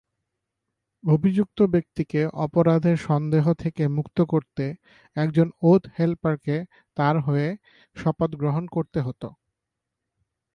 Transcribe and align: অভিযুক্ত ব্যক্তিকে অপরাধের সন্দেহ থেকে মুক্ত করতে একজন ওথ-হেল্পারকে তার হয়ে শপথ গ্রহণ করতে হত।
অভিযুক্ত 1.03 1.59
ব্যক্তিকে 1.73 2.21
অপরাধের 2.45 2.97
সন্দেহ 3.07 3.45
থেকে 3.55 3.83
মুক্ত 3.97 4.17
করতে 4.27 4.65
একজন 5.15 5.47
ওথ-হেল্পারকে 5.63 6.55
তার 6.97 7.15
হয়ে 7.19 7.47
শপথ 7.95 8.31
গ্রহণ 8.35 8.63
করতে 8.67 8.99
হত। 9.01 9.23